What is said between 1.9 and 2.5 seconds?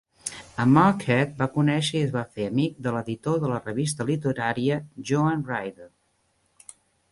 i es va fer